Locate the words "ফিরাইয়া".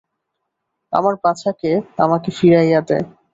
2.37-2.79